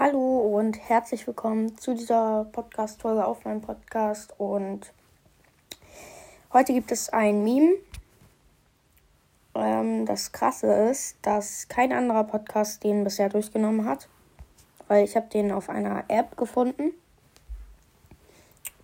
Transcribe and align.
Hallo 0.00 0.56
und 0.56 0.78
herzlich 0.88 1.26
willkommen 1.26 1.76
zu 1.76 1.92
dieser 1.92 2.46
Podcast-Folge 2.52 3.24
auf 3.24 3.44
meinem 3.44 3.60
Podcast. 3.60 4.32
Und 4.38 4.92
heute 6.52 6.72
gibt 6.72 6.92
es 6.92 7.08
ein 7.08 7.42
Meme. 7.42 7.72
Ähm, 9.56 10.06
das 10.06 10.30
Krasse 10.30 10.72
ist, 10.88 11.16
dass 11.22 11.66
kein 11.66 11.92
anderer 11.92 12.22
Podcast 12.22 12.84
den 12.84 13.02
bisher 13.02 13.28
durchgenommen 13.28 13.86
hat, 13.86 14.08
weil 14.86 15.02
ich 15.02 15.16
habe 15.16 15.26
den 15.30 15.50
auf 15.50 15.68
einer 15.68 16.04
App 16.06 16.36
gefunden. 16.36 16.92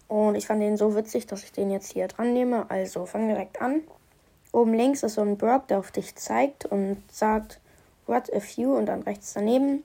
Und 0.08 0.34
ich 0.34 0.48
fand 0.48 0.62
den 0.62 0.76
so 0.76 0.96
witzig, 0.96 1.28
dass 1.28 1.44
ich 1.44 1.52
den 1.52 1.70
jetzt 1.70 1.92
hier 1.92 2.08
dran 2.08 2.32
nehme. 2.32 2.68
Also 2.72 3.06
fang 3.06 3.28
direkt 3.28 3.62
an. 3.62 3.82
Oben 4.50 4.74
links 4.74 5.04
ist 5.04 5.14
so 5.14 5.20
ein 5.20 5.38
Brock, 5.38 5.68
der 5.68 5.78
auf 5.78 5.92
dich 5.92 6.16
zeigt 6.16 6.66
und 6.66 7.04
sagt, 7.08 7.60
What 8.08 8.30
if 8.30 8.56
you? 8.56 8.74
Und 8.74 8.86
dann 8.86 9.02
rechts 9.02 9.32
daneben 9.32 9.84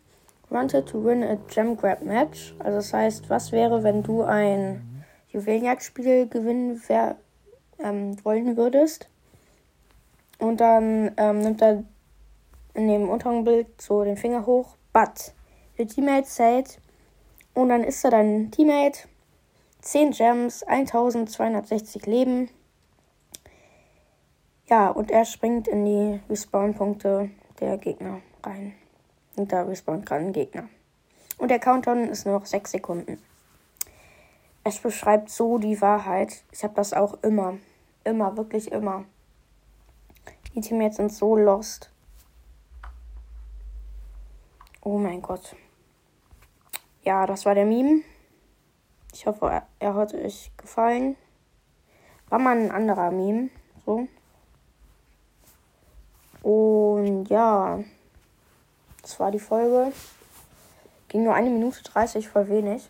wanted 0.50 0.88
to 0.88 1.04
win 1.04 1.24
a 1.24 1.36
Gem 1.48 1.76
Grab 1.76 2.02
Match. 2.02 2.56
Also 2.60 2.78
das 2.78 2.94
heißt, 2.94 3.30
was 3.30 3.52
wäre, 3.52 3.84
wenn 3.84 4.04
du 4.04 4.24
ein 4.24 5.04
Juwelenjagdspiel 5.30 6.28
gewinnen 6.28 6.82
wär, 6.88 7.18
ähm, 7.80 8.18
wollen 8.24 8.58
würdest? 8.58 9.10
Und 10.40 10.62
dann 10.62 11.12
ähm, 11.18 11.40
nimmt 11.42 11.62
er 11.62 11.84
in 12.74 12.88
dem 12.88 13.10
unteren 13.10 13.44
Bild 13.44 13.82
so 13.82 14.04
den 14.04 14.18
Finger 14.18 14.46
hoch. 14.46 14.78
But 14.94 15.34
your 15.78 15.88
teammate 15.88 16.28
said. 16.28 16.80
Und 17.54 17.70
dann 17.70 17.84
ist 17.84 18.04
er 18.04 18.12
dein 18.12 18.52
Teammate. 18.52 19.08
10 19.82 20.12
Gems, 20.12 20.64
1260 20.64 22.06
Leben. 22.06 22.50
Ja, 24.68 24.90
und 24.90 25.10
er 25.10 25.26
springt 25.26 25.68
in 25.68 25.86
die 25.86 26.20
Respawn-Punkte 26.30 27.32
der 27.60 27.78
Gegner 27.78 28.22
rein. 28.44 28.74
Und 29.40 29.54
da 29.54 29.62
respawnt 29.62 30.06
gerade 30.06 30.26
ein 30.26 30.34
Gegner. 30.34 30.68
Und 31.38 31.50
der 31.50 31.60
Countdown 31.60 32.10
ist 32.10 32.26
nur 32.26 32.38
noch 32.38 32.46
6 32.46 32.72
Sekunden. 32.72 33.24
Es 34.66 34.80
beschreibt 34.80 35.30
so 35.30 35.58
die 35.58 35.80
Wahrheit. 35.80 36.44
Ich 36.52 36.62
habe 36.66 36.74
das 36.74 36.92
auch 36.92 37.24
immer. 37.24 37.58
Immer, 38.04 38.36
wirklich 38.36 38.70
immer. 38.70 39.06
Die 40.54 40.60
Teammates 40.60 40.98
sind 40.98 41.14
so 41.14 41.38
lost. 41.38 41.90
Oh 44.82 44.98
mein 44.98 45.22
Gott. 45.22 45.56
Ja, 47.04 47.26
das 47.26 47.46
war 47.46 47.56
der 47.56 47.66
Meme. 47.66 48.02
Ich 49.14 49.26
hoffe, 49.26 49.64
er 49.80 49.94
hat 49.94 50.14
euch 50.14 50.52
gefallen. 50.58 51.16
War 52.28 52.40
mal 52.40 52.58
ein 52.58 52.72
anderer 52.72 53.10
Meme. 53.10 53.52
So. 53.86 54.06
Und 56.44 57.30
ja. 57.30 57.80
Das 59.10 59.20
war 59.20 59.32
die 59.32 59.40
Folge. 59.40 59.92
Ging 61.08 61.24
nur 61.24 61.34
eine 61.34 61.50
Minute 61.50 61.82
30, 61.82 62.30
voll 62.30 62.48
wenig. 62.48 62.88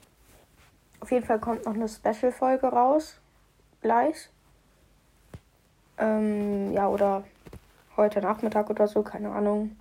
Auf 1.00 1.12
jeden 1.12 1.26
Fall 1.26 1.40
kommt 1.40 1.64
noch 1.66 1.74
eine 1.74 1.88
Special-Folge 1.88 2.68
raus. 2.68 3.16
Gleich. 3.82 4.30
Ähm, 5.98 6.74
ja, 6.74 6.90
oder 6.90 7.24
heute 7.96 8.20
Nachmittag 8.20 8.70
oder 8.70 8.90
so, 8.90 9.02
keine 9.02 9.32
Ahnung. 9.32 9.78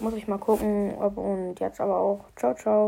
Muss 0.00 0.12
ich 0.12 0.28
mal 0.28 0.36
gucken. 0.36 0.92
Und 0.92 1.58
jetzt 1.60 1.80
aber 1.80 1.96
auch. 1.96 2.24
Ciao, 2.36 2.52
ciao. 2.52 2.86